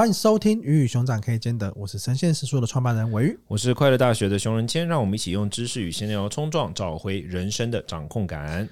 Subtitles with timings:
[0.00, 8.66] 欢迎收听《鱼与熊掌可以兼得》，我是神仙食书的创办人韦玉，我是快乐大学的熊仁谦，让我们一起用知识与闲聊冲撞，找回人生的掌控感。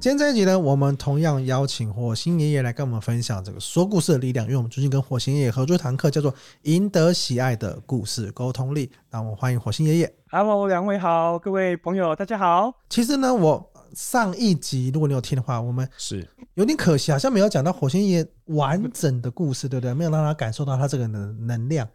[0.00, 6.32] 今天这一集呢，我们同样邀请火星爷爷来跟我们分享这个说故事的力量，因为我们最近跟火星爷爷合作一堂课，叫做
[6.62, 8.86] 《赢得喜爱的故事沟通力》。
[9.10, 10.14] 那我们欢迎火星爷爷。
[10.30, 12.72] Hello，两位好，各位朋友大家好。
[12.88, 13.70] 其实呢，我。
[13.94, 19.94] 上一集如果你有听的话，我们是有点可惜，好像没有讲到火星爷爷完整的故事，对不对？
[19.94, 21.88] 没有让他感受到他这个能能量。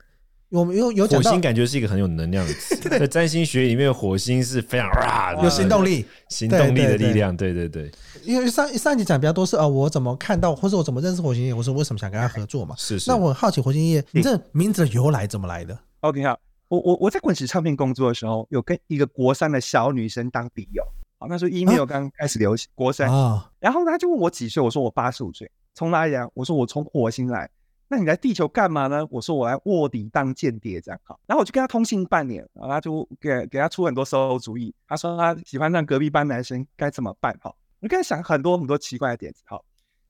[0.50, 2.76] 我们有有火星，感觉是一个很有能量的词。
[2.90, 7.36] 在占星学里面，火星是非常啊，有行动力、行动力的力量。
[7.38, 7.90] 对对对，
[8.24, 12.76] 因为上上一集讲比较多是啊，我怎么看到，或者我怎么认识火星爷爷，我说为什么想跟他合作嘛？
[12.78, 13.10] 是是。
[13.10, 16.38] 那我很好奇，火星爷爷，你这名字的由来怎么来的？OK，好，
[16.68, 20.84] 我我我在滚石唱片工作的时候，有跟一个国三的小女生当笔友。
[21.22, 26.28] 好，那时候 email 刚开始流行，啊、国三啊，然后他就问我几岁，我说我八十五岁，从哪里来？
[26.34, 27.48] 我说我从火星来。
[27.88, 29.06] 那你来地球干嘛呢？
[29.12, 31.20] 我说我来卧底当间谍，这样好。
[31.28, 34.74] 然后我就跟他通信半年，然后他就给给他出很多馊头主意。
[34.88, 37.38] 他说他喜欢上隔壁班男生，该怎么办？
[37.40, 39.44] 好，我跟他想很多很多奇怪的点子。
[39.46, 39.64] 好，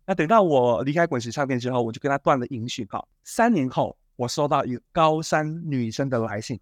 [0.06, 2.88] 那等到我离开滚石唱片之后，我就跟他断了音讯。
[2.90, 6.58] 好，三年后，我收到一个高三女生的来信。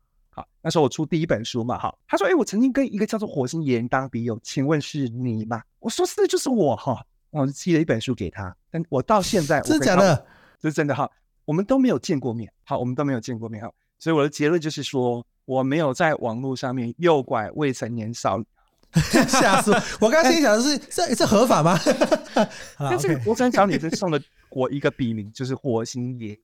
[0.61, 5.61] 那时候我出第一本书嘛，哈，他说，哎，我曾经跟一个叫做火星爷爷当笔友，请问是你吗？
[5.79, 10.25] 我说是，就是我哈，我就寄了一本书给他，但我到现在，真的假的？
[10.61, 11.09] 这是真的哈，
[11.45, 18.45] 我们都没有见过面，好，我们都没有见过面哈，所以我的结论就是说，我没有在网络上面诱拐未成年少女，
[19.27, 19.71] 吓死
[20.01, 20.07] 我！
[20.07, 21.79] 我刚刚心里想的是，这这合法吗？
[22.79, 24.19] 那这个国三小女生送了
[24.51, 26.39] 我一个笔名，就是火星爷爷。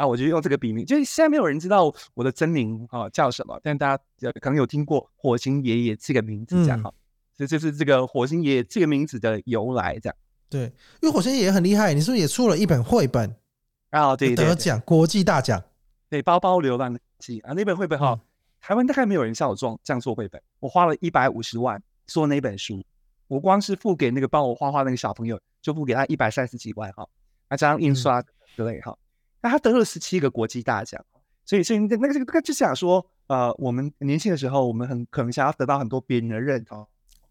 [0.00, 6.90] 啊，我就用这个笔名，就是现在没有人知道我的真名啊叫什么，但大家可能有听过火星爷爷这个名字这样哈，
[7.36, 10.16] 这、嗯、就是这个火星爷爷这个名字的由来这样。
[10.48, 10.62] 对，
[11.02, 13.36] 因为火星爷爷很厉害，你是不是也出了一本绘本
[13.90, 14.16] 啊？
[14.16, 15.62] 对，得奖国际大奖，
[16.08, 18.20] 对，包包流浪记啊，那本绘本哈，嗯、
[18.58, 22.82] 台湾大概没有人像我这样这样做绘本，我花了一百五十万做那本书，
[23.28, 27.06] 我光是付给那个帮我画画那个小朋友，就付给他一百三十几万哈，
[27.50, 28.22] 那加上印刷
[28.56, 28.92] 之类哈。
[28.92, 29.04] 嗯
[29.40, 31.04] 那他得了十七个国际大奖，
[31.44, 36.86] 所以所以那个这个那个就想说，呃，我们年轻的时候，我们很可能想要得到很多别人的认同。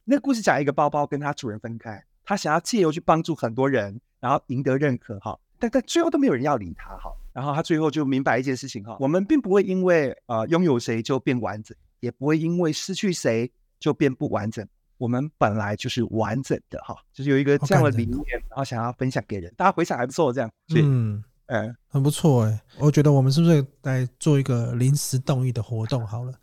[0.06, 7.12] 那个故事讲一个包包跟他主人分开，他想要借由去帮助很多人，然后赢得认可哈，但但最后都没有人要理他哈。
[7.32, 14.68] 然后他最后就明白一件事情哈，我们并不会因为呃拥有谁就变完整，也不会因为失去谁就变不完整。
[14.98, 21.24] 我们本来就是完整的哈，就是有一个这样的理念，然后想要分享给人，大家回想还不错，这样，嗯。
[21.50, 26.34] 哎，很不错哎，我觉得我们是不是来做一个临时动议的活动好了？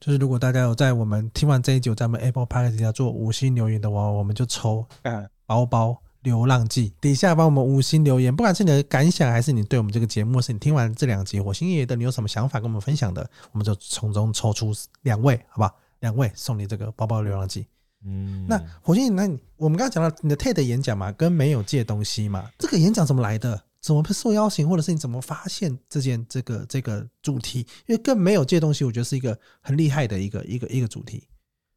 [0.00, 14.72] 就是如果大家有在我们听完这一集，在我们 Apple Podcast 底下做五星留言的话，我们就抽嗯包包流浪记底下帮我们五星留言，不管是你的感想还是你对我们这个节目，是你听完这两集火星爷爷的，你有什么想法跟我们分享的，我们就从中抽出
[15.02, 15.74] 两位，好不好？
[16.00, 17.66] 两位送你这个包包流浪记。
[18.04, 23.62] 嗯，那火星那你我们刚刚讲到你的 TED 演讲嘛，跟没有借东西嘛，这个演讲怎么来的？
[23.86, 27.60] 怎么受邀请，或者是你怎么发现这件这个这个主题？
[27.86, 31.22] 因为更没有这些东西，我觉得是一个很厉害的一个一个一个主题。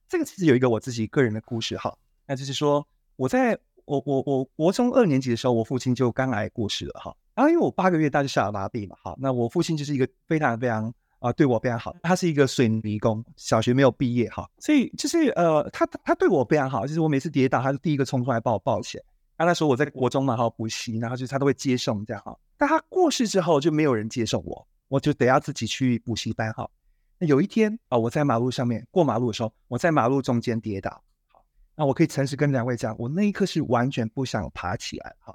[0.08, 2.84] 这个其实有一个我自己个人的故事哈，那就是说
[3.16, 3.56] 我在
[3.86, 7.16] 我我我国中二年级的时候，我父亲就肝癌过世了哈。
[7.36, 19.04] 然后因为我八个月大就下了麻痹嘛，哈，那我父亲就是一个非常非常啊、对我非常好，他是一个水泥工，小学没有毕业哈，所以就是呃他他对我非常好，就是我每次跌倒，他是第一个冲出来把我抱起来。
[19.40, 22.38] 啊，那时候我在国中嘛，哈，补习，然后就他都会接送这样哈。
[22.58, 26.70] 但他过世之后就没有人接送我，我就得要自己去补习班哈。
[27.18, 30.92] 那有一天啊，我在马路上面过马路的时候，我在马路中间跌倒。
[31.32, 31.42] 好，
[31.74, 35.34] 那我可以诚实跟两位讲，我那一刻是完全不想爬起来哈，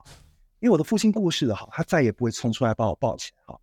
[0.60, 3.58] 因为我的父亲过世了哈，他再也不会冲出来把我抱起来哈。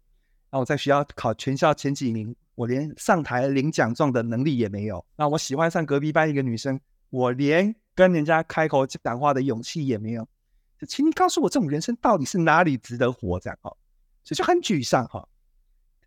[0.49, 5.05] 那我在学校考全校前几名，我连上台领奖状的能力也没有。
[5.15, 6.79] 那我喜欢上隔壁班一个女生，
[7.11, 7.75] 我连。
[7.95, 10.27] 跟人家开口讲话的勇气也没有，
[10.87, 13.39] 请你告诉我，这种人生到底是哪里值得活？
[13.39, 13.69] 这样哈，
[14.23, 15.27] 所以就很沮丧哈。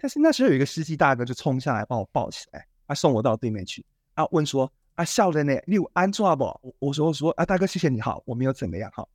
[0.01, 6.75] 但是那时候有一个司机大哥就冲下来把我抱起来，他送我到对面去，啊，问说啊，少年呢，你有安坐不？
[6.79, 9.07] 我说我说啊，大哥，谢谢你好，我没有怎么样哈。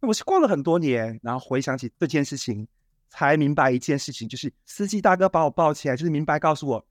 [0.00, 2.66] 我是过了很多年，然后回想起这件事情，
[3.08, 6.86] 才明白一件事情，就是司机大哥把我抱起来，就是明白告诉我。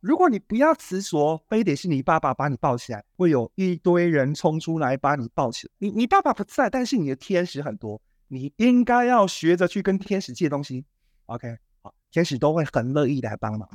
[0.00, 5.72] 如果你不要执着，非得是你爸爸把你抱起来，会有一堆人冲出来把你抱起来。
[5.78, 10.84] 你你爸爸不在，但是你的天使很多，你应该要学着去跟天使借东西。
[11.26, 13.68] OK，好，天使都会很乐意来帮忙。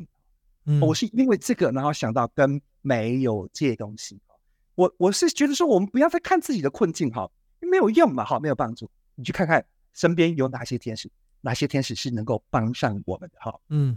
[0.66, 4.19] 嗯，我是因为这个，然后想到跟没有借东西。
[4.74, 7.30] 我我是觉得说，我们不要再看自己的困境哈，
[7.60, 8.89] 没有用嘛，好，没有帮助。
[9.13, 9.63] 你去看看
[9.94, 11.10] 身边有哪些天使，
[11.42, 13.95] 哪些天使是能够帮上我们的，哈，嗯，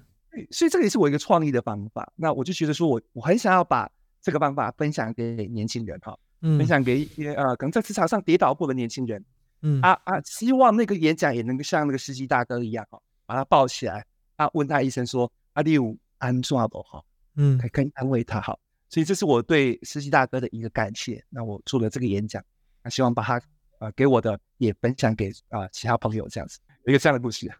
[0.50, 2.12] 所以这个也是我一个创意的方法。
[2.16, 3.90] 那我就觉得说我我很想要把
[4.20, 9.25] 这个方法分享给年轻人，哈，嗯分享给一些呃可能在职场上跌倒过的年轻人，
[9.62, 14.04] 嗯啊啊，希望那个演讲也能够像那个司机大哥一样，哈，把他抱起来，
[14.36, 17.02] 啊，问他一声说，阿弟有安怎不哈，
[17.36, 18.58] 嗯，可以安慰他，好。
[18.90, 21.22] 所以这是我对司机大哥的一个感谢。
[21.28, 22.42] 那我做了这个演讲，
[22.82, 23.38] 那希望把他
[23.80, 27.52] 呃给我的也分享给啊、呃、其他朋友，这样子有一个这样的故事。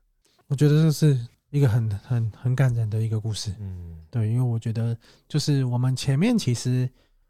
[0.47, 1.15] 我觉得就是
[1.51, 3.55] 一个很很很感人的一个故事。
[3.61, 4.97] 嗯，对，因为我觉得
[5.29, 6.89] 就是我们前面其实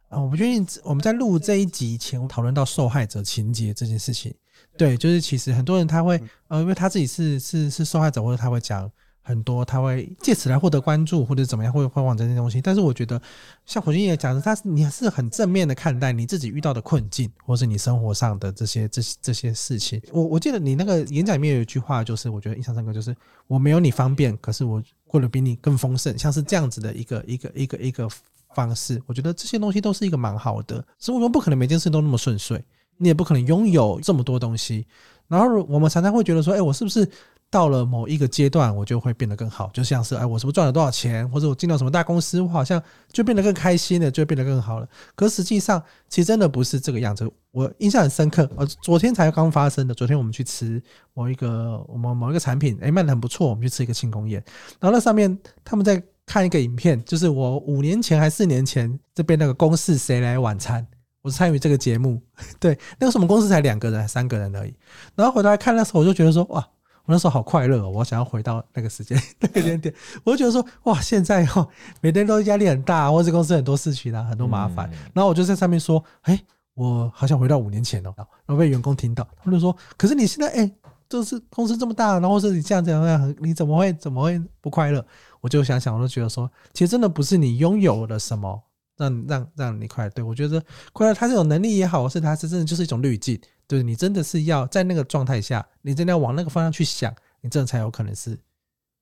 [0.08, 4.34] 啊、呃，我不确定我们在录这一集前讨论到受害者情节这件事情。
[4.76, 8.90] 对，就是其实很多人他会呃，因为他自己是是是受害者，或者他会讲。
[9.28, 12.62] 很多他会借此来获得关注，或者怎么样，会会往这些东西。
[12.62, 13.20] 但是我觉得，
[13.66, 20.00] 像火星爷讲的，他你是很正面的看待你自己遇到的困境，或是你生活上的这些这些这些事情。
[20.12, 23.14] 我我记得你那个演讲里面有一句话，就是我觉得印象深刻，就是
[23.46, 28.08] 我没有你方便，可是我过得比你更丰盛，像是这样子的一个一个一个一个
[28.54, 28.98] 方式。
[29.04, 30.82] 我觉得这些东西都是一个蛮好的。
[30.98, 32.58] 生活中不可能每件事都那么顺遂，
[32.96, 34.86] 你也不可能拥有这么多东西。
[35.28, 37.06] 然后我们常常会觉得说，哎，我是不是？
[37.50, 44.88] 到了某一个阶段，我就会变得更好，就像是哎，我是不是赚了多少钱，或者我进到什么大公司，我好像就变得更开心了，就变得更好了。
[45.14, 47.30] 可实际上，其实真的不是这个样子。
[47.50, 49.94] 我印象很深刻，呃，昨天才刚发生的。
[49.94, 50.80] 昨天我们去吃
[51.14, 54.44] 某一个我们某一个产品，哎，卖得很不错，我们去吃一个庆功宴。
[54.78, 60.86] 然后那上面他们在看一个影片，就是我五年前还四年前这边那个公司谁来晚餐，
[61.22, 62.20] 我是参与这个节目。
[62.60, 64.74] 对，那个时候我们公司才两个人，三个人而已。
[65.14, 66.68] 然后回头来看那时候，我就觉得说哇。
[67.08, 69.92] 我那时候好快乐哦，我想要回到那个时间 那个点点，
[70.24, 71.66] 我就觉得说哇，现在哦，
[72.02, 74.90] 每天都压力很大，或者公司很多事情啊，很多麻烦。
[75.14, 76.38] 然后我就在上面说，哎，
[76.74, 78.12] 我好想回到五年前哦。
[78.18, 80.70] 然后被员工听到，他们就说，可是你现在哎，
[81.08, 85.02] 就是公司这么大，然后是你这样这样这样，你怎么会怎么会不快乐？
[85.40, 88.62] 我就想想，我就觉得说，其实真的不是你拥有了什么
[88.98, 90.10] 让让让你快乐。
[90.10, 90.62] 对，我觉得
[90.92, 93.40] 快乐，它这种能力也好，是它是真的就是一种滤镜。
[93.68, 98.36] 对，你真的是要在那个状态下，你真的要往那个方向去想，你这才有可能是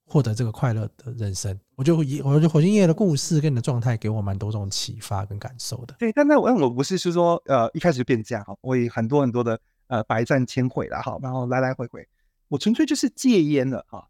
[0.05, 1.57] 获得这个快乐的人生。
[1.77, 5.95] 我就以我觉得火星爷的故事跟你的状态给我蛮多这种启发跟感受的。
[6.01, 12.05] 对，但那我我不是是说呃一开始就变这样哈，我也很多很多的呃百战千回了哈，然后来来回回，
[12.49, 14.09] 我纯粹就是戒烟了哈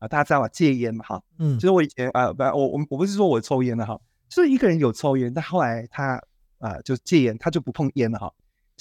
[0.00, 0.48] 啊，大家知道吧？
[0.48, 6.20] 戒烟嘛哈，嗯，就是我以前啊不我我我不是说我抽烟了哈，就是一个人有抽烟，但后来他
[6.58, 8.32] 啊就戒烟，他就不碰烟了哈。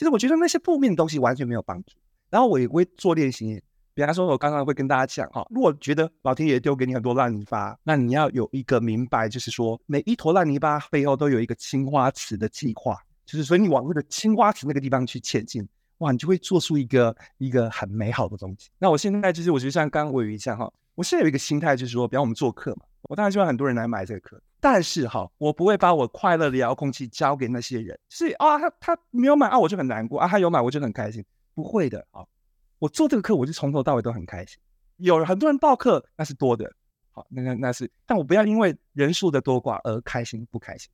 [0.01, 1.91] 其实我觉得那些负面的东西完全没有帮助。
[2.31, 3.61] 然后我也会做练习，
[3.93, 15.63] 比方说，我刚刚会跟大家讲哈，如果觉得老天爷丢给你很多烂泥巴，那你要有一个明白，就是说每一坨烂泥巴背后都有一个青花瓷的计划，就是所以你往那个青花瓷那个地方去前进，
[15.99, 18.71] 哇，你就会做出一个一个很美好的东西。
[18.79, 24.41] 那我现在就是我觉得像刚刚鮪鱼这样哈，我现在有一个心态就是说，比方我们做课嘛，我当然希望很多人来买这个课。
[24.63, 31.25] 但是哈，我不会把我快乐的遥控器交给那些人，是啊，他他没有买啊，我就很难过啊，他有买我就很开心，
[31.55, 32.23] 不会的啊，
[32.77, 34.59] 我做这个课我就从头到尾都很开心，
[34.97, 36.71] 有很多人报课那是多的，
[37.09, 40.91] 好，那那那是，但我不要因为人数的多寡而开心不开心，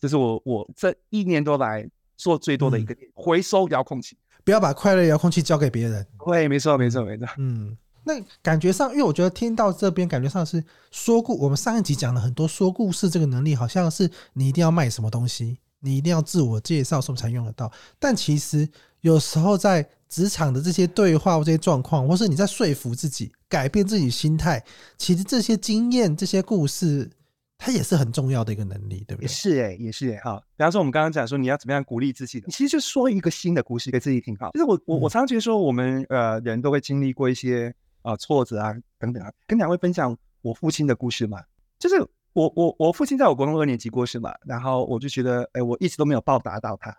[0.00, 1.86] 这是我我这一年多来
[2.16, 7.76] 做最多的一个点，回收遥控器，不要把快乐遥控器交给别人，对，没错没错没错，嗯。
[8.04, 11.38] 那感觉上，因为我觉得听到这边，感觉上是说故。
[11.38, 17.70] 我们上一集讲了很多说故事这个能力，好像是你一定要卖什么东西，你一定要自我介绍，什么才用得到。
[17.98, 18.68] 但其实
[19.02, 24.62] 有时候在职场的这些对话或这些状况，或是你在说服自己、改变自己心态，
[24.98, 27.08] 其实这些经验、这些故事，
[27.56, 29.22] 它也是很重要的一个能力，对不对？
[29.22, 30.42] 也是哎、欸，也是哎、欸，哈。
[30.56, 34.36] 比方说，我们刚刚讲说，你要怎么样鼓励自己其实就说一个新的故事给自己听。
[34.36, 37.72] 好，就是我我我常常觉得说，我们呃人都会经历过一些。
[38.02, 41.42] 啊，挫折啊，等等啊，跟两位分享我父亲的故事嘛。
[41.78, 41.96] 就是
[42.32, 46.96] 我我我父亲在我国中二年级过世嘛，然后我就觉得，哎，我一直都没有报答到他。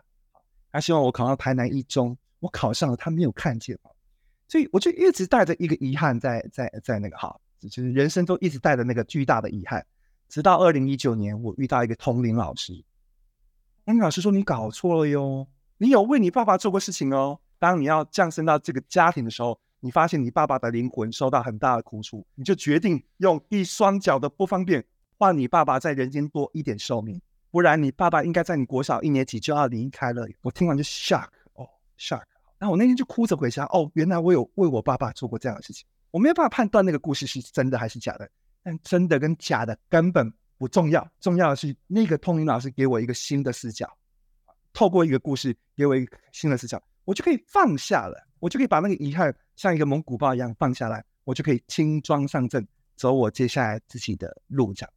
[0.71, 3.77] 他希望我考上台南一中，我考上了，他没有看见，
[4.47, 9.85] 所以我就一直带着一个遗憾在在在那个哈，就是人生都一直带着那个巨大的遗憾。
[10.29, 12.73] 直到二零一九年，我遇到一个同龄老师，
[13.85, 17.39] 同龄老师说：“你搞错了哟，你有为你爸爸做过事情哦。
[17.59, 24.81] 当你要降生到这个家庭的时候。”你发现你爸爸的灵魂受到很大的苦楚，你就决定用一双脚的不方便
[25.17, 27.21] 换你爸爸在人间多一点寿命，
[27.51, 30.25] 不然你爸爸应该在你国小一年级就要离开了。
[30.41, 31.67] 我听完就 shock，哦
[31.99, 32.21] shock。
[32.57, 35.85] 然后我那天就哭着回家，哦，原来我有为我爸爸做过这样的事情。
[36.11, 38.29] 我没有办法判断那个故事是真的还是假的，
[38.63, 43.91] 但真的跟假的根本不重要，重要的是那个通灵老师给我一个新的视角，
[44.71, 46.81] 透过一个故事给我一个新的视角。
[47.03, 54.73] 我就可以放下了，我就可以把那个遗憾像一个蒙古包一样放下来，我就可以轻装上阵，走我接下来自己的路。
[54.73, 54.93] 这样，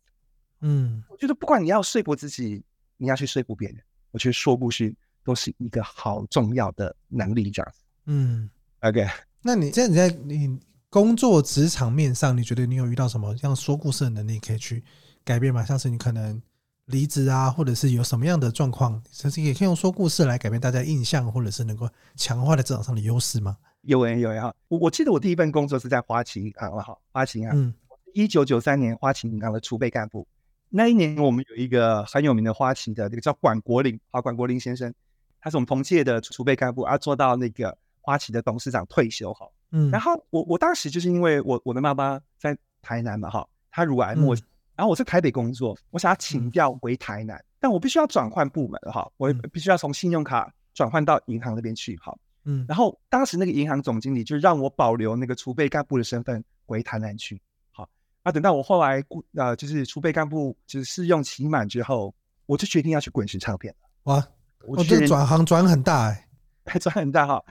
[0.63, 2.61] 嗯，我觉得不管你要说服自己，
[2.97, 7.49] 你要去说服别人，我觉得说故事都是一个好重要的能力。
[7.49, 7.73] 这样，
[8.07, 8.51] 嗯
[8.81, 9.07] ，OK，
[9.43, 10.61] 那你现在你在你
[10.91, 14.83] 工作职场面上，你觉得你有遇到什么像说故事的能力可以去
[15.23, 15.65] 改变吗？
[15.65, 16.43] 像是你可能。
[16.87, 23.57] 离职啊，或者是有什么样的状况，甚至也可以用说故事来改变大家印象，或者是能够强化在职场上的优势吗？
[23.83, 24.55] 有诶，有诶哈！
[24.69, 27.75] 我我记得我第一份工作是在花旗银行了哈，花旗银行，
[28.15, 30.27] 一九九三年花旗银行的储备干部。
[30.69, 34.93] 那一年我们有一个很有名的花旗的那个叫管国林啊，管国林先生，
[35.41, 39.49] 他是我们同届的储备干部啊，做到那个花旗的董事长退休哈。
[39.73, 44.37] 嗯，然后我我当时就是因为我我的妈妈在台南嘛哈，她乳癌末。
[44.77, 52.17] 然后我在台北工作，我想要请调回台南，嗯、但我必须要转换部门哈，我必须要从信用卡转换到银行那边去哈。
[52.45, 57.41] 嗯，然后当时那个银行总经理就让我保留那个储备干部的身份回台南去。
[57.73, 57.89] 好，
[58.23, 59.03] 那等到我后来
[59.35, 62.15] 呃，就是储备干部就是试用期满之后，
[62.45, 63.89] 我就决定要去滚石唱片了。
[64.05, 64.25] 哇，
[64.67, 66.29] 我这转行转很大哎、
[66.67, 67.43] 欸，转很大哈。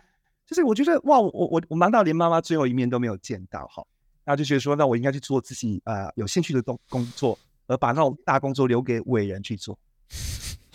[0.45, 3.83] 就是我觉得哇，我我我忙到连妈妈最后一面都没有见到哈。
[4.25, 9.77] 然后就觉得说，那我应该去做自己呃有兴趣的工工作，而把那种大工作留给伟人去做。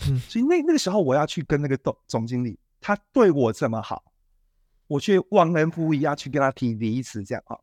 [0.07, 4.03] 嗯，所以那那个时候我要去跟那个总总经理，他对我这么好，
[4.87, 7.57] 我却忘恩负义要去跟他提离职这样啊。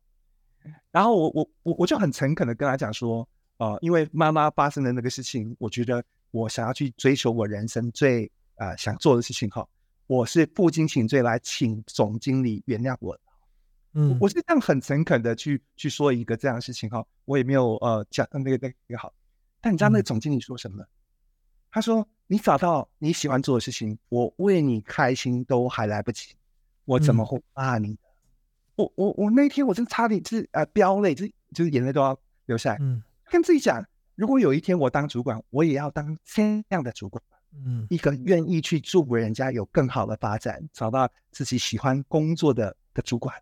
[0.91, 3.27] 然后我我我我就很诚恳的跟他讲说，
[3.57, 9.67] 呃，因为妈妈发生的那个事情，我觉得我想要去追求我人生最呃想做的事情哈，
[10.05, 13.19] 我是负荆请罪来请总经理原谅我。
[13.93, 19.13] 嗯，我是这样很诚恳的去去说一个这样的事情哈，我也没有呃讲那个那个好，
[19.61, 20.85] 但你知道那个总经理说什么？
[21.71, 26.33] 他说：“你找到你喜欢做的事情，我为你开心都还来不及，
[26.85, 27.95] 我怎么会骂你？”
[28.75, 32.77] 我我我那天我真的差点就是呃飙泪，就是就是眼泪都要流下来。
[32.81, 37.23] 嗯，跟自己讲，如果有一天我当主管，我也要当这样的主管。
[37.53, 43.35] 嗯，一个愿意去祝福人家有更好的发展，找到自己喜欢工作的的主管。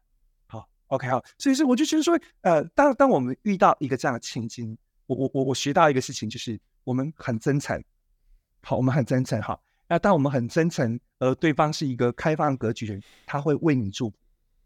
[0.88, 7.84] OK，好，所以是我就觉得说，呃，当当我们遇到一个这样的情境，我我我我学到一个事情，就是我们很真诚，
[8.62, 9.60] 好，我们很真诚，哈。
[9.89, 14.15] 那当我们很真诚，而对方是一个开放格局的人，他会为你祝福。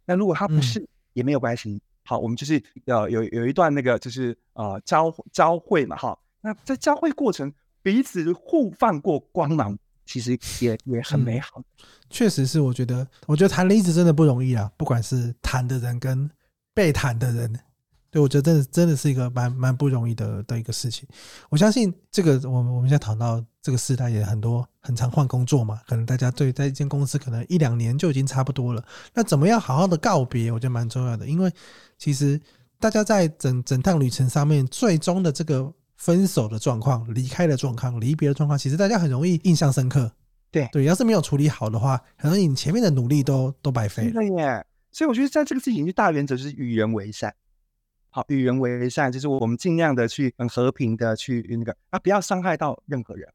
[0.05, 1.81] 那如果他不是，嗯、也没有关系。
[2.03, 6.17] 好，我们就是呃有有一段那个就是呃交交汇嘛，哈。
[6.41, 9.77] 那在交汇过程，彼此互放过光芒。
[10.11, 11.63] 其实也也很美好，嗯，
[12.09, 12.59] 确实是。
[12.59, 16.29] 我觉得，我觉得谈离职真的不容易啊，不管是谈的人跟
[16.73, 17.57] 被谈的人，
[18.09, 21.07] 对，我觉得真的真的是一个蛮蛮不容易的的一个事情。
[21.49, 28.83] 我相信这个，我们我们现在谈到这个时代也很多，很常换工作嘛，可能大家对在一间公司可能一两年就已经差不多了。
[29.13, 31.49] 那怎么样好好的告别，我觉得蛮重要的，因为
[31.97, 32.37] 其实
[32.81, 35.73] 大家在整整趟旅程上面，最终的这个。
[36.01, 40.11] 分手的状况、离开的状况、离别的状况，其实大家很容易印象深刻。
[40.49, 44.13] 对对，要是没有处理好的话，可能你前面的努力都都白费了。
[44.13, 47.31] 对耶，所以我觉得在这个事情，就大原则就是与人为善。
[48.09, 53.29] 好，与人为善就是我们尽量的去很和平的去那个啊，不要伤害到任何人。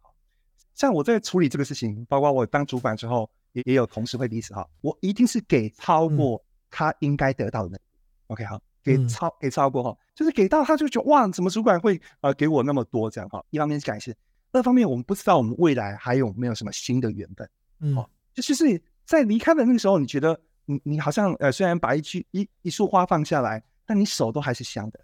[0.74, 7.76] 像我在处理这个事情，包括我当主管之后，也也有同事会离职哈，我一定是给超过他应该得到的。
[7.76, 7.80] 嗯、
[8.26, 8.60] OK，好。
[8.86, 13.44] 给超给超过哈，就是给到他就觉得哇，怎么主管会呃给我那么多这样哈？
[13.50, 14.16] 一方面是感谢，
[14.52, 17.50] 二方面我们不知道我们未来还有没有什么新的缘分，
[17.80, 17.96] 嗯，
[18.32, 25.00] 就就是在离开的那个时候，你觉得你你好像呃虽然把一句一一束花放下来，但你手都还是香的，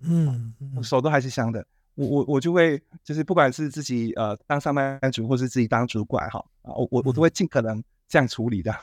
[0.00, 1.66] 嗯，手都还是香的。
[1.94, 8.74] 我我我就会就是不管是自己呃当上班族或是自己当主管哈啊，我我我都会尽可能这样处理的。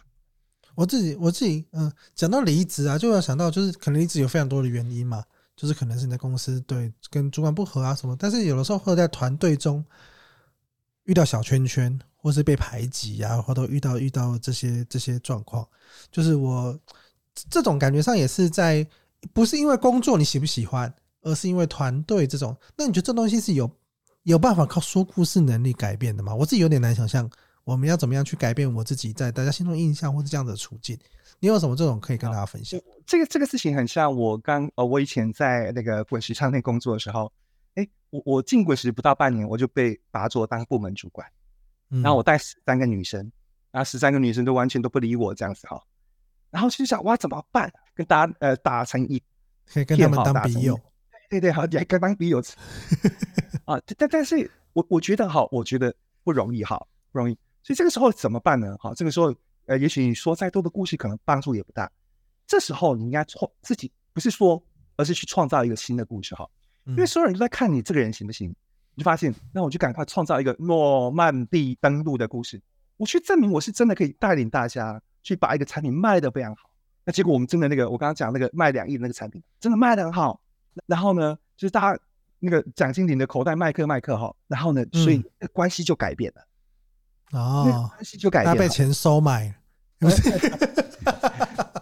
[0.78, 5.24] 我自己，我自己，嗯，讲到离职啊，就要想到，就是可能离职有非常多的原因嘛，
[5.56, 9.84] 就是可能是你在公司对跟主管不合啊什么，但是有的时候会在团队中
[11.06, 15.68] 遇到小圈圈，或是被排挤啊，或者遇到遇到这些这些状况，
[16.12, 16.80] 就是我
[17.50, 18.88] 这种感觉上也是在
[19.34, 20.94] 不是因为工作你喜不喜欢，
[21.24, 23.68] 而是因为团队这种，那你觉得这东西是有
[24.22, 26.36] 有办法靠说故事能力改变的吗？
[26.36, 27.28] 我自己有点难想象。
[27.68, 30.98] 我们要怎么样去改变我自己在大家心中的印象，或是这样的处境？
[31.42, 32.80] 你有什么这种可以跟大家分享？
[33.06, 37.30] 这个这个事情很像我刚呃，我以前在那个滚石唱片工作的时候，
[37.76, 41.28] 哎，我我进滚石不到半年，我就被拔做当部门主管，
[41.90, 43.20] 然后我带十三个女生，
[43.70, 45.84] 然后十三个女生都完全都不理我这样子哈，
[46.50, 47.70] 然后就想哇怎么办？
[47.94, 49.22] 跟大家呃打成一
[49.66, 50.80] 可以跟他们当笔友，
[51.30, 52.42] 对对好，你还跟当笔友
[53.66, 53.78] 啊？
[53.98, 55.94] 但但是我我觉得哈，我觉得
[56.24, 56.82] 不容易哈，
[57.12, 57.38] 不容易。
[57.68, 58.78] 所以这个时候怎么办呢？
[58.78, 61.92] 哈，这个时候呃，也许你说再多的故事，可能帮助也不大。
[62.48, 64.64] 这时候你应该创自己，不是说，
[64.96, 66.50] 而是去创造一个新的故事哈。
[66.86, 68.48] 因为所有人都在看你这个人行不行，
[68.96, 72.62] 你就发现，那我就赶快创造一个诺曼底登陆的故事，
[72.96, 76.70] 我去证明我是真的可以带领大家去把一个产品卖得非常好。
[77.04, 80.40] 那结果我们真的那个，我刚刚讲那个卖两亿的那个产品，真的卖得很好。
[80.86, 82.02] 然后呢，就是大家
[82.40, 85.22] 那个蒋经理的口袋麦克麦克哈，然后呢，所以
[85.52, 86.47] 关系就改变了。
[87.32, 89.54] 哦，关系就改变了，他被钱收买。
[90.00, 90.30] 不是？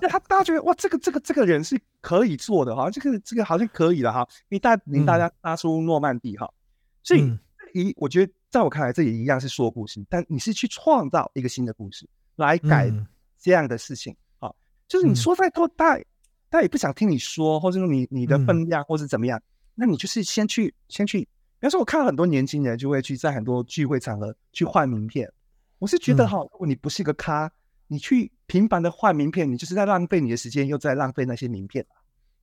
[0.02, 4.26] 那他大家觉得哇，这个这个这个人是可以做的哈，这个这个好像可以了哈。
[4.48, 6.50] 你带领大家拉出诺曼底哈，
[7.04, 7.38] 所以
[7.74, 12.90] 一我觉得在我看来，这也一样是说故事，但你是去创造一个新的故事来改
[13.38, 14.50] 这样的事情啊。
[14.88, 16.00] 就是你说再多，大
[16.50, 19.42] 他也不想听你说，或者说你你的分量，或者怎么样，
[19.76, 21.28] 那你就是先去先去。
[21.66, 25.28] 比方说，我看到很多年轻人就会去在很多聚会场合去换名片，
[25.80, 27.52] 我是觉得哈，如果你不是一个咖。
[27.88, 31.86] 你去频繁的换名片，你就是在浪费你的时间，又在浪费那些名片。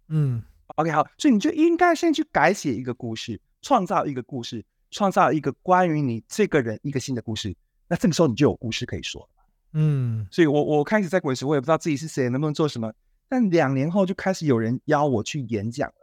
[0.09, 0.41] 嗯
[0.77, 7.53] ，OK，好，所以你就应该先去改写一个故事，创造一个故事，创造一个关于你这个人一个新的故事。
[7.89, 9.29] 那这个时候你就有故事可以说。
[9.73, 12.93] 嗯，所以我我开始在滚石，我也不知道自己是谁，能不能做什么。
[13.29, 16.02] 但两年后就开始有人邀我去演讲了，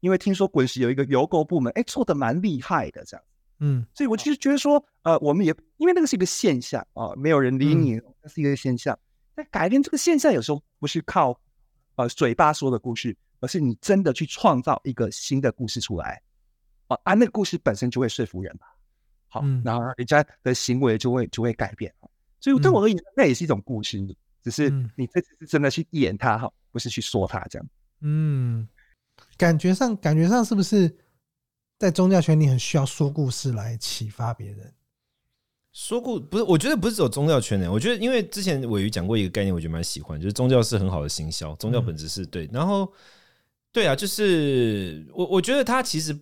[0.00, 3.24] 因为听说滚石有一个邮购部门，哎，做的蛮厉害的这样。
[3.60, 8.98] 嗯，所以我就觉得说，呃，我们也因为那个是一个现象啊、呃，没有人理你，那、嗯、是一个现象。
[9.34, 11.38] 但改变这个现象，有时候不是靠
[11.96, 16.22] 呃嘴巴说的故事，而是你真的去创造一个新的故事出来，
[16.88, 18.66] 啊，啊，那个故事本身就会说服人吧。
[19.28, 21.92] 好，嗯、然后人家的行为就会就会改变。
[22.40, 23.98] 所以对我而言，嗯、那也是一种故事，
[24.42, 27.68] 只是你这次是真的去演它哈，不是去说它这样。
[28.00, 28.66] 嗯，
[29.36, 30.96] 感觉上感觉上是不是？
[31.78, 34.70] 在宗教圈，你很需要说故事来启发别人。
[35.72, 37.72] 说故不是，我觉得不是只有宗教圈的。
[37.72, 41.54] 我觉得，因为之前鮪鱼讲过一个概念，我觉得蛮喜欢，就是宗教是很好的行销。
[41.54, 42.92] 宗教本质是对，然后
[43.72, 46.14] 对啊，就是我我觉得他其实，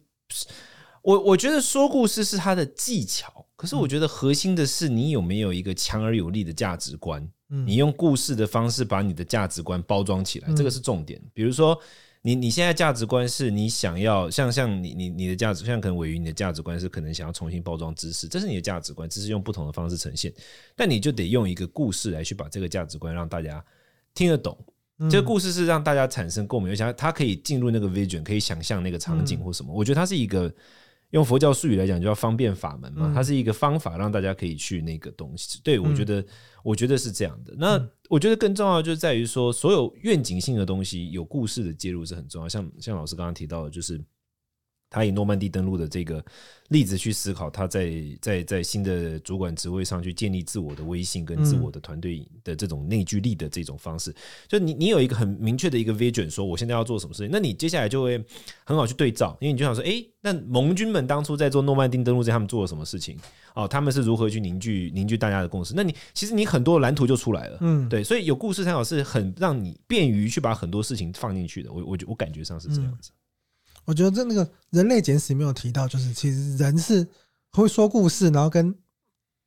[1.03, 7.29] 我我觉得说故事是他的技巧，可是我觉得核心的是你有没有一个强而有力的价值观。
[7.49, 11.20] 你用故事的方式把你的价值观包装起来，这个是重点。
[11.35, 11.77] 比如说。
[12.22, 20.33] 你你现在价值观是你想要像像你你你的价值像可能尾鱼你的价值观是可能想要重新包装知识，这是你的价值观，只是用不同的方式呈现。
[20.76, 23.64] 但你就得用一个故事来去把这个价值观让大家
[24.14, 24.57] 听得懂。
[25.11, 29.72] 这个故事是让大家产生共鸣，而且他可以进入那个 vision，可以想象那个场景或什么。
[29.72, 30.52] 我觉得它是一个。
[31.11, 35.61] 用佛教术语来讲，就叫方便法门嘛，它是一个方法，让大家可以去那个东西。
[35.64, 36.25] 对，我觉得，
[36.62, 37.55] 我觉得是这样的。
[37.57, 42.49] 那我觉得更重要的就是在于说，所有愿景性的东西，有故事的介入是很重要。
[42.49, 44.01] 像像老师刚刚提到的，就是。
[44.90, 46.24] 他以诺曼底登陆的这个
[46.68, 54.14] 例子去思考，他在在在新的主管职位上去建立自我的威信跟自我的团队的这种内聚力的这种方式。
[54.46, 58.22] 就你你有一个很明确的一个 vision，说我现在要做什么事情，那你接下来就会
[58.64, 63.16] 很好去对照，因为你就想说，诶，那盟军们当初在做诺曼底登陆在，他们做了什么事情？
[63.55, 65.74] 哦，他们是如何去凝聚凝聚大家的共识？
[65.77, 71.72] 那你其实你很多蓝图就出来了，嗯，对，所以有故事参考是很让你便于去把很多事情放进去的。
[71.72, 73.11] 我我我感觉上是这样子。
[73.88, 77.09] 我觉得这那个人类简史没有提到，就是其实人是
[77.53, 78.74] 会说故事，然后跟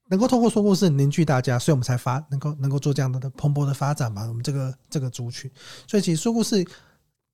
[0.09, 4.25] 能够通过说故事凝聚大家，所以我们才发能够能够做这样的蓬勃的发展嘛。
[4.27, 5.49] 我们这个这个族群，
[5.85, 6.65] 所以其实说故事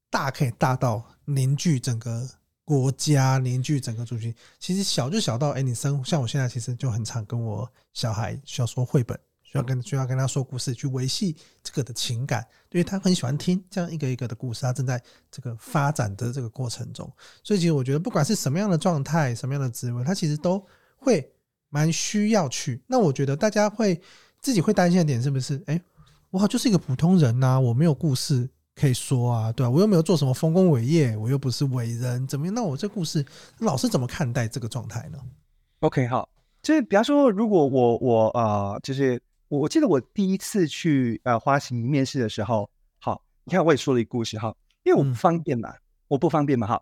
[0.09, 2.29] 大可以大到凝聚整个
[2.65, 4.35] 国家，凝聚整个族群。
[4.59, 9.17] 其实小就小到，哎，你生像我现在其实就很常跟我小孩需要说绘本。
[9.49, 11.33] 需要跟需要跟他说故事，去维系
[11.63, 17.09] 这个的情感，因为他很喜欢听这样一个一个的故事，他正在这个发展的这个过程中，
[17.43, 20.61] 所以其实我觉得不管是什么样的状态，什么样的职位，他其实都
[20.97, 21.31] 会
[21.69, 22.83] 蛮需要去。
[22.87, 24.01] 那我觉得大家会
[24.41, 25.63] 自己会担心的点是不是？
[25.67, 25.81] 哎，
[26.29, 29.69] 我好就是一个普通人呐，我没有故事可以说啊，对吧？
[29.69, 32.53] 我又没有做什么丰功伟业，我又不是伟人，怎么样？
[32.53, 33.25] 那我这故事
[33.59, 35.17] 老师怎么看待这个状态呢
[35.79, 36.27] ？OK，好，
[36.61, 39.21] 就是比方说，如果我我呃，就是。
[39.49, 45.79] 我我记得我第一次去呃花旗面试的时候，好，你看我也说了一个故事哈，因为我不方便嘛，嗯、
[46.09, 46.81] 我不方便嘛哈，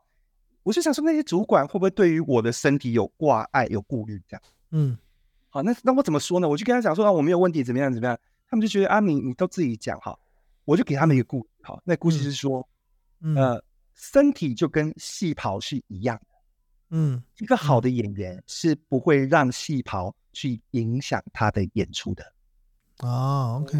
[0.63, 4.41] 我就想说那些主管会不会对于我的身体有挂碍、有顾虑这样？
[4.71, 4.97] 嗯，
[5.49, 6.49] 好，那那我怎么说呢？
[6.49, 8.19] 我就跟他讲说啊，我没有问题，怎么样怎么样？
[8.49, 10.17] 他们就觉得啊，你你都自己讲哈，
[10.65, 12.67] 我就给他们一个故事，好，那故事是说，
[13.21, 16.35] 嗯、呃，身体就跟戏袍是一样的，
[16.89, 22.34] 嗯，一个好的演员是不会让戏袍去影响他的演出的。
[23.01, 23.77] 哦，OK，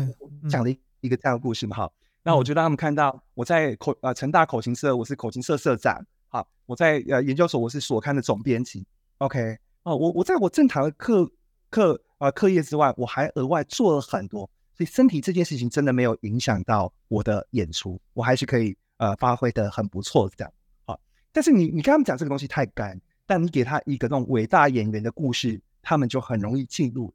[0.49, 1.91] 讲了一个这样的故事嘛，哈，
[2.23, 8.85] 那我就让他们看到我在口呃成大口琴社，我是口琴社社长，好，我在呃研究所我是所刊的总编辑
[9.19, 11.31] ，OK，哦，我我在我正常的课
[11.69, 20.53] 课呃课业之外，我还额外做了很多，所以身体这件事情真的没有影响到我的演出，我还是可以呃发挥的很不错这样。
[20.85, 20.99] 好，
[21.31, 27.13] 但是你你跟他们讲这个东西太干，但你给他一个那种伟大演员的故事，他们就很容易进入了。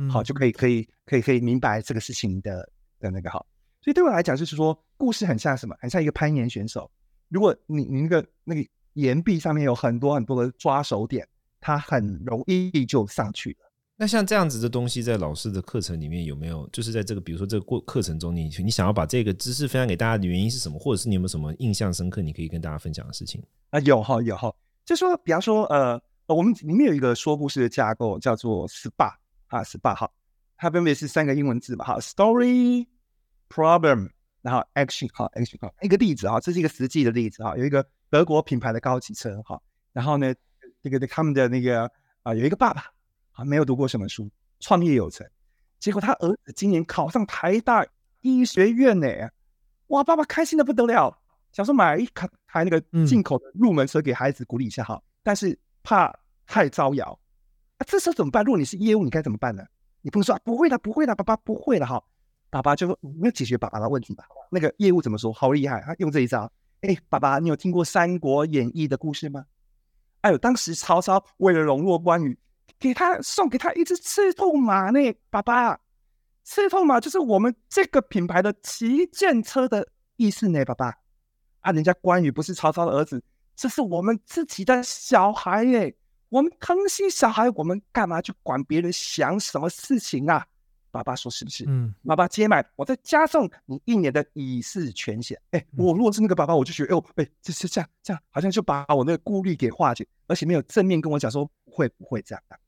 [0.00, 2.66] 嗯，好，就可以可以可以可以明白这个事情的
[2.98, 3.46] 的那个好。
[3.82, 5.76] 所以对我来讲，就是说故事很像什么？
[5.78, 6.90] 很像一个攀岩选手。
[7.28, 11.28] 如果你你那个那个岩壁上面有很多很多的抓手点，
[11.60, 13.70] 他很容易就上去了。
[13.96, 16.66] 那像这样子的东西，在老师的课程里面有没有？
[16.72, 20.78] 就是在这个比如说这个过课程中你，你你想要把这个知识分享给大家的原因是什么？
[20.78, 23.42] 或者是你有没有什么印象深刻，你可以跟大家分享的事情？
[23.68, 24.50] 啊，有哈有哈，
[24.84, 29.12] 就说比方说呃，我们里面有一个说故事的架构叫做 SPA
[29.50, 30.10] 啊 SPA 哈，
[30.56, 32.86] 它分别是三个英文字嘛哈，Story
[33.48, 34.10] Problem。
[34.42, 39.60] 然后 action 哈，action 哈，一个例子哈，这是一个实际的例子哈，有一个德国品牌的高级车哈，
[39.92, 40.34] 然后呢，
[40.80, 41.82] 这个他们的那个
[42.22, 42.86] 啊，有一个爸爸
[43.32, 45.28] 啊，没有读过什么书，创业有成，
[45.78, 47.86] 结果他儿子今年考上台大
[48.22, 49.06] 医学院呢，
[49.88, 51.14] 哇，爸爸开心的不得了，
[51.52, 56.10] 想说买一台台那个进口的入门车给孩子鼓励一下哈，嗯、但是怕
[56.46, 57.19] 太招摇
[57.80, 58.44] 啊，这时候怎么办？
[58.44, 59.64] 如果你是业务，你该怎么办呢？
[60.02, 62.02] 你不能说、啊、不会的，不会的，爸爸不会的哈。
[62.50, 64.24] 爸爸就说：“没有解决爸爸的问题吧？
[64.50, 65.32] 那个业务怎么说？
[65.32, 66.50] 好厉害，他用这一招。
[66.80, 69.44] 哎，爸爸，你有听过《三国演义》的故事吗？
[70.22, 72.38] 哎呦，当时曹操为了笼络关羽，
[72.78, 74.98] 给他送给他一只赤兔马呢。
[75.30, 75.78] 爸爸，
[76.44, 80.64] 赤兔马就是我们这个品牌的旗舰车的意思呢。
[80.64, 80.94] 爸爸，
[81.60, 83.22] 啊，人家关羽不是曹操的儿子，
[83.54, 85.96] 这是我们自己的小孩耶。
[86.30, 90.46] 我们康熙小孩，我们干嘛去管别人想什么事情啊？”
[90.92, 91.64] 爸爸说：“是不是？
[91.68, 95.40] 嗯，爸爸接买，我再加送你一年的乙式全险。
[95.52, 102.58] 哎，我如果是那个爸爸，我就觉得，哎呦，哎，这是这样，这样好像就把我那个顾虑给化解，而且没有正面跟我讲说不会不会这样的。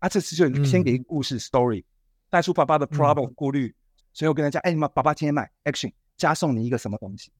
[0.00, 1.84] 啊，这次就先给一个故事 story，
[2.30, 3.72] 带出爸爸的 problem 顾虑，
[4.12, 7.30] 所以我跟他讲，哎，你们爸爸今天买 action 加送你一个什么东西？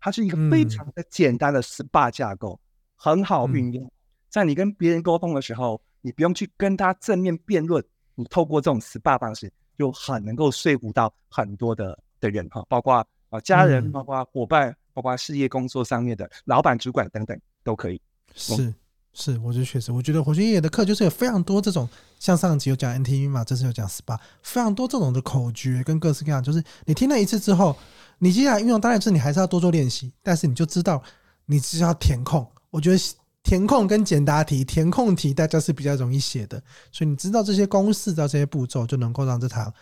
[0.00, 2.60] 它是一个非常的简单的 SPA 架构，
[2.96, 3.92] 很好运用。
[4.36, 7.82] 在你跟别人沟通的时候，你不用去跟他正面辩论，
[8.14, 18.00] 你透过这种 SPA 方式。”就很能够说服到很多的的人哈，包括啊家人，包括伙伴，包括事业工作上面的老板、主管等等都可以。
[18.34, 18.72] 是
[19.12, 21.86] 是，我觉得确实，我觉得火星爷爷的课就是有非常多这种，
[22.18, 27.76] 像上集有讲 NTV 嘛，这次有讲 SPA，非常多这种的口诀跟各式各样，就是你听了一次之后，
[28.18, 31.02] 你接下来运用当然是你还是要多做练习，但是你就知道
[31.44, 32.98] 你只要填空，我觉得。
[33.46, 39.72] 填空跟简答题，填空题大家是比较容易写的，所以你知道这些公式，知道这些步骤，就能够让这堂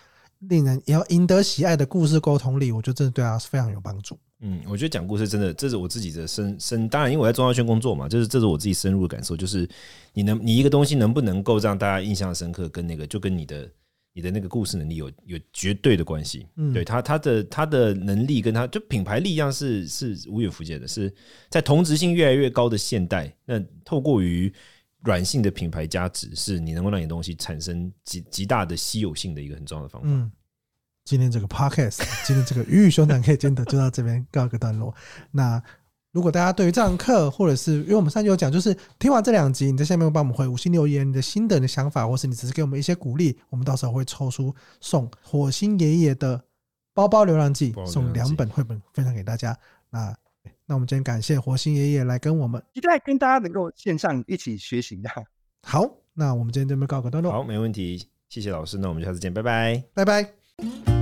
[0.41, 4.19] 令人也要赢得喜爱的故事沟通力，我觉得这对他是非常有帮助。
[4.41, 9.67] 嗯，我觉得讲故事真的，这是我自己的深深，当然因为我在中药圈工作嘛，就是这是我自己深入的感受，就是
[10.13, 13.67] 你能你一个东西能不能够让大家印象深刻，跟那个就跟你的。
[14.17, 21.13] 你的那个故事能力有有绝对的关系，嗯，对他他的他的能力跟他就品牌力量是是无远弗届的，是
[21.51, 24.53] 在同质性越来越高的现代，那透过于
[25.03, 30.09] 软性的品牌价值，是你能够让你的东西产生极极大的稀有性的一个很重要的方法。
[30.09, 30.31] 嗯，
[31.05, 34.95] 今天这个 podcast，今天这个鱼与熊掌可以真的就到这边告一个段落。
[35.33, 35.63] 那。
[36.15, 46.41] 如果大家对于这堂课，或者是因为我们上集有讲，就是听完这两集，你在下面帮我们回五星留言，你的心得、你的想法，或是你只是给我们一些鼓励，我们到时候会抽出送火星爷爷的
[46.95, 49.59] 包包流浪记，送两本绘本分享给大家。
[49.91, 50.17] 那
[50.67, 55.11] 那我们今天感谢火星爷爷来跟我们，期待跟大家能够线上一起学习的。
[55.63, 57.33] 好，那我们今天这边告个段落。
[57.33, 60.94] 好，没问题，谢谢老师，那我们下次见，拜拜，拜拜。